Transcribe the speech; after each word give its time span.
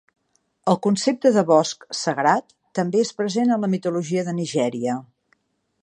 El 0.71 0.77
concepte 0.85 1.31
de 1.35 1.43
bosc 1.51 1.85
sagrat 1.99 2.57
també 2.79 3.05
és 3.09 3.13
present 3.21 3.55
en 3.57 3.67
la 3.67 3.71
mitologia 3.75 4.25
de 4.31 4.35
Nigèria. 4.41 4.99